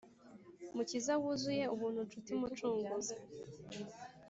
mukiza 0.75 1.13
wuzuye 1.21 1.63
ubuntu 1.73 1.99
nshuti 2.07 2.31
mucunguzi 2.39 3.15